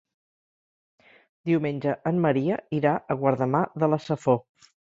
[1.49, 4.45] Diumenge en Maria irà a Guardamar de la Safor.